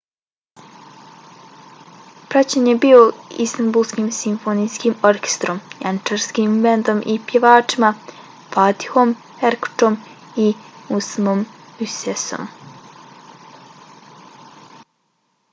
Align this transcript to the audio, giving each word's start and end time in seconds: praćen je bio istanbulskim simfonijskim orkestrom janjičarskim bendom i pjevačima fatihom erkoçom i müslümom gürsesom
praćen 2.31 2.69
je 2.69 2.73
bio 2.85 3.01
istanbulskim 3.45 4.07
simfonijskim 4.21 4.95
orkestrom 5.09 5.59
janjičarskim 5.83 6.57
bendom 6.65 7.03
i 7.15 7.19
pjevačima 7.27 7.93
fatihom 8.57 9.13
erkoçom 9.51 10.01
i 10.47 10.51
müslümom 10.97 11.45
gürsesom 11.77 12.51